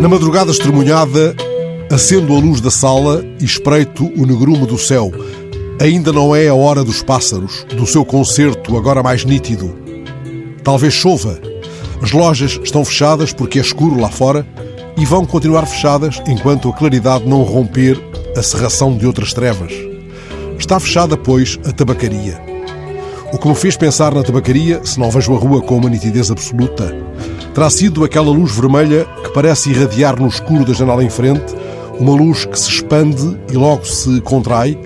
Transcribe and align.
Na 0.00 0.08
madrugada 0.08 0.50
estremunhada, 0.50 1.36
acendo 1.92 2.34
a 2.34 2.38
luz 2.38 2.62
da 2.62 2.70
sala 2.70 3.22
e 3.38 3.44
espreito 3.44 4.10
o 4.16 4.24
negrume 4.24 4.64
do 4.64 4.78
céu. 4.78 5.12
Ainda 5.78 6.10
não 6.10 6.34
é 6.34 6.48
a 6.48 6.54
hora 6.54 6.82
dos 6.82 7.02
pássaros, 7.02 7.66
do 7.76 7.86
seu 7.86 8.02
concerto 8.02 8.78
agora 8.78 9.02
mais 9.02 9.26
nítido. 9.26 9.76
Talvez 10.64 10.94
chova. 10.94 11.38
As 12.00 12.12
lojas 12.12 12.58
estão 12.64 12.82
fechadas 12.82 13.34
porque 13.34 13.58
é 13.58 13.62
escuro 13.62 14.00
lá 14.00 14.08
fora 14.08 14.46
e 14.96 15.04
vão 15.04 15.26
continuar 15.26 15.66
fechadas 15.66 16.22
enquanto 16.26 16.70
a 16.70 16.72
claridade 16.72 17.28
não 17.28 17.42
romper 17.42 18.00
a 18.34 18.42
serração 18.42 18.96
de 18.96 19.06
outras 19.06 19.34
trevas. 19.34 19.74
Está 20.58 20.80
fechada, 20.80 21.14
pois, 21.14 21.58
a 21.66 21.72
tabacaria. 21.72 22.40
O 23.34 23.38
que 23.38 23.46
me 23.46 23.54
fez 23.54 23.76
pensar 23.76 24.14
na 24.14 24.22
tabacaria, 24.22 24.80
se 24.82 24.98
não 24.98 25.10
vejo 25.10 25.34
a 25.34 25.38
rua 25.38 25.60
com 25.60 25.76
uma 25.76 25.90
nitidez 25.90 26.30
absoluta, 26.30 26.90
terá 27.60 27.68
sido 27.68 28.04
aquela 28.04 28.30
luz 28.30 28.56
vermelha 28.56 29.06
que 29.22 29.34
parece 29.34 29.68
irradiar 29.68 30.18
no 30.18 30.26
escuro 30.26 30.64
da 30.64 30.72
janela 30.72 31.04
em 31.04 31.10
frente, 31.10 31.54
uma 31.98 32.14
luz 32.14 32.46
que 32.46 32.58
se 32.58 32.70
expande 32.70 33.36
e 33.52 33.54
logo 33.54 33.84
se 33.84 34.18
contrai 34.22 34.80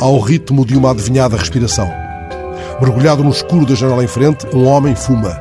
ao 0.00 0.18
ritmo 0.18 0.66
de 0.66 0.76
uma 0.76 0.90
adivinhada 0.90 1.36
respiração. 1.36 1.88
Mergulhado 2.80 3.22
no 3.22 3.30
escuro 3.30 3.64
da 3.64 3.76
janela 3.76 4.02
em 4.02 4.08
frente, 4.08 4.44
um 4.52 4.66
homem 4.66 4.96
fuma. 4.96 5.40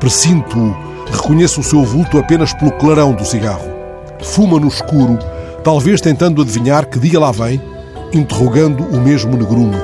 Presinto-o, 0.00 0.76
reconheço 1.10 1.62
o 1.62 1.64
seu 1.64 1.82
vulto 1.82 2.18
apenas 2.18 2.52
pelo 2.52 2.72
clarão 2.72 3.14
do 3.14 3.24
cigarro. 3.24 3.70
Fuma 4.22 4.60
no 4.60 4.68
escuro, 4.68 5.18
talvez 5.64 5.98
tentando 5.98 6.42
adivinhar 6.42 6.90
que 6.90 6.98
dia 6.98 7.18
lá 7.18 7.32
vem, 7.32 7.58
interrogando 8.12 8.84
o 8.84 9.00
mesmo 9.00 9.34
negrume. 9.34 9.78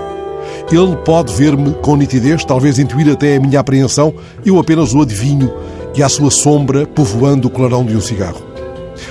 Ele 0.70 0.94
pode 1.06 1.32
ver-me 1.32 1.72
com 1.80 1.96
nitidez, 1.96 2.44
talvez 2.44 2.78
intuir 2.78 3.10
até 3.10 3.36
a 3.36 3.40
minha 3.40 3.60
apreensão, 3.60 4.12
eu 4.44 4.58
apenas 4.58 4.92
o 4.92 5.00
adivinho 5.00 5.50
e 5.94 6.02
a 6.02 6.08
sua 6.08 6.30
sombra 6.30 6.86
povoando 6.86 7.48
o 7.48 7.50
clarão 7.50 7.84
de 7.84 7.96
um 7.96 8.00
cigarro. 8.00 8.42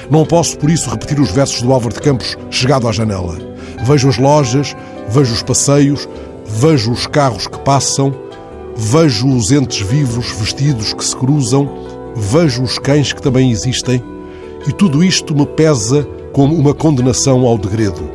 Não 0.10 0.26
posso, 0.26 0.58
por 0.58 0.70
isso, 0.70 0.90
repetir 0.90 1.20
os 1.20 1.32
versos 1.32 1.62
do 1.62 1.72
Álvaro 1.72 1.94
de 1.94 2.02
Campos 2.02 2.38
chegado 2.50 2.88
à 2.88 2.92
janela. 2.92 3.38
Vejo 3.84 4.10
as 4.10 4.18
lojas, 4.18 4.76
vejo 5.10 5.34
os 5.34 5.44
passeios, 5.44 6.08
vejo 6.46 6.92
os 6.92 7.08
carros 7.08 7.48
que 7.48 7.60
passam, 7.60 8.14
vejo 8.76 9.28
os 9.28 9.52
entes 9.52 9.86
vivos 9.86 10.32
vestidos 10.32 10.94
que 10.94 11.04
se 11.04 11.16
cruzam, 11.16 11.70
vejo 12.16 12.64
os 12.64 12.78
cães 12.78 13.14
que 13.14 13.22
também 13.22 13.52
existem, 13.52 14.04
e 14.68 14.72
tudo 14.72 15.04
isto 15.04 15.36
me 15.36 15.46
pesa 15.46 16.08
como 16.32 16.56
uma 16.56 16.74
condenação 16.74 17.46
ao 17.46 17.58
degredo. 17.58 18.10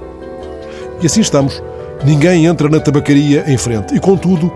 E 1.00 1.06
assim 1.06 1.20
estamos. 1.20 1.62
Ninguém 2.04 2.46
entra 2.46 2.68
na 2.68 2.80
tabacaria 2.80 3.44
em 3.46 3.56
frente. 3.56 3.94
E, 3.94 4.00
contudo, 4.00 4.52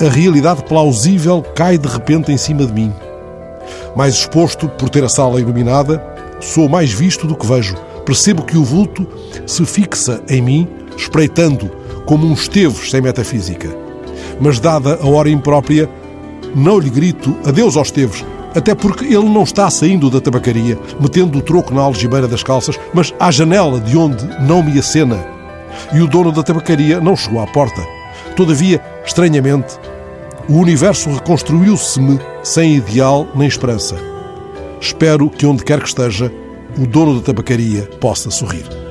a 0.00 0.08
realidade 0.08 0.64
plausível 0.64 1.42
cai 1.54 1.76
de 1.76 1.88
repente 1.88 2.32
em 2.32 2.36
cima 2.36 2.64
de 2.64 2.72
mim. 2.72 2.92
Mais 3.96 4.14
exposto 4.14 4.68
por 4.68 4.88
ter 4.88 5.04
a 5.04 5.08
sala 5.08 5.40
iluminada, 5.40 6.02
sou 6.40 6.68
mais 6.68 6.92
visto 6.92 7.26
do 7.26 7.36
que 7.36 7.46
vejo. 7.46 7.76
Percebo 8.04 8.42
que 8.42 8.56
o 8.56 8.64
vulto 8.64 9.06
se 9.46 9.64
fixa 9.64 10.22
em 10.28 10.40
mim, 10.40 10.68
espreitando 10.96 11.70
como 12.06 12.26
um 12.26 12.32
esteves 12.32 12.90
sem 12.90 13.00
metafísica. 13.00 13.68
Mas, 14.40 14.58
dada 14.58 14.98
a 15.00 15.06
hora 15.06 15.28
imprópria, 15.28 15.88
não 16.54 16.78
lhe 16.78 16.90
grito 16.90 17.36
adeus 17.44 17.76
aos 17.76 17.88
esteves, 17.88 18.24
até 18.54 18.74
porque 18.74 19.04
ele 19.04 19.28
não 19.28 19.42
está 19.42 19.68
saindo 19.70 20.10
da 20.10 20.20
tabacaria, 20.20 20.78
metendo 20.98 21.38
o 21.38 21.42
troco 21.42 21.72
na 21.72 21.82
algibeira 21.82 22.26
das 22.26 22.42
calças, 22.42 22.78
mas 22.92 23.14
à 23.18 23.30
janela 23.30 23.80
de 23.80 23.96
onde 23.96 24.24
não 24.40 24.62
me 24.62 24.78
acena. 24.78 25.24
E 25.92 26.00
o 26.00 26.08
dono 26.08 26.32
da 26.32 26.42
tabacaria 26.42 27.00
não 27.00 27.16
chegou 27.16 27.40
à 27.40 27.46
porta. 27.46 27.80
Todavia, 28.34 28.80
estranhamente, 29.04 29.78
o 30.48 30.54
universo 30.54 31.10
reconstruiu-se-me 31.10 32.18
sem 32.42 32.76
ideal 32.76 33.26
nem 33.34 33.48
esperança. 33.48 33.96
Espero 34.80 35.28
que 35.28 35.46
onde 35.46 35.64
quer 35.64 35.80
que 35.80 35.88
esteja, 35.88 36.32
o 36.78 36.86
dono 36.86 37.16
da 37.16 37.26
tabacaria 37.26 37.82
possa 38.00 38.30
sorrir. 38.30 38.89